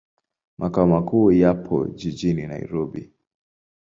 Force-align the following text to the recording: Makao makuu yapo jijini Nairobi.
Makao 0.57 0.87
makuu 0.87 1.31
yapo 1.31 1.87
jijini 1.87 2.47
Nairobi. 2.47 3.11